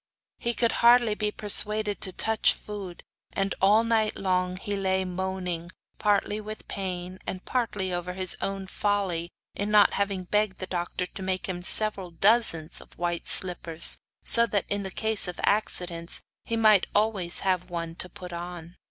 He 0.39 0.55
could 0.55 0.71
hardly 0.81 1.13
be 1.13 1.29
persuaded 1.29 2.01
to 2.01 2.11
touch 2.11 2.53
food, 2.55 3.03
and 3.33 3.53
all 3.61 3.83
night 3.83 4.15
long 4.15 4.57
he 4.57 4.75
lay 4.75 5.05
moaning, 5.05 5.69
partly 5.99 6.41
with 6.41 6.67
pain, 6.67 7.19
and 7.27 7.45
partly 7.45 7.93
over 7.93 8.13
his 8.13 8.35
own 8.41 8.65
folly 8.65 9.29
in 9.53 9.69
not 9.69 9.93
having 9.93 10.23
begged 10.23 10.57
the 10.57 10.65
doctor 10.65 11.05
to 11.05 11.21
make 11.21 11.47
him 11.47 11.61
several 11.61 12.09
dozens 12.09 12.81
of 12.81 12.97
white 12.97 13.27
slippers, 13.27 13.99
so 14.25 14.47
that 14.47 14.65
in 14.69 14.89
case 14.89 15.27
of 15.27 15.39
accidents 15.43 16.21
he 16.45 16.57
might 16.57 16.87
always 16.95 17.41
have 17.41 17.69
one 17.69 17.93
to 17.97 18.09
put 18.09 18.33
on. 18.33 18.77